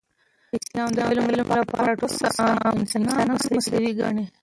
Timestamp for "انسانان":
2.75-3.27